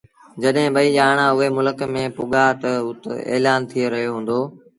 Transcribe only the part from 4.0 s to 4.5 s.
هُݩدو